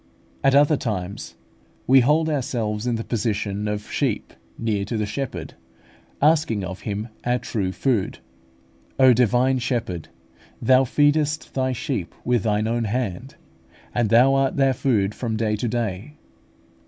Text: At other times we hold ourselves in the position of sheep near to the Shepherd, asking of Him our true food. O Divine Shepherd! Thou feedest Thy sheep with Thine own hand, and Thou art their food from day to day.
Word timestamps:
At 0.43 0.55
other 0.55 0.77
times 0.77 1.35
we 1.85 1.99
hold 1.99 2.27
ourselves 2.27 2.87
in 2.87 2.95
the 2.95 3.03
position 3.03 3.67
of 3.67 3.91
sheep 3.91 4.33
near 4.57 4.83
to 4.83 4.97
the 4.97 5.05
Shepherd, 5.05 5.53
asking 6.23 6.63
of 6.63 6.79
Him 6.79 7.09
our 7.23 7.37
true 7.37 7.71
food. 7.71 8.17
O 8.99 9.13
Divine 9.13 9.59
Shepherd! 9.59 10.07
Thou 10.59 10.85
feedest 10.85 11.53
Thy 11.53 11.71
sheep 11.71 12.15
with 12.25 12.41
Thine 12.41 12.65
own 12.67 12.85
hand, 12.85 13.35
and 13.93 14.09
Thou 14.09 14.33
art 14.33 14.55
their 14.55 14.73
food 14.73 15.13
from 15.13 15.37
day 15.37 15.55
to 15.55 15.67
day. 15.67 16.15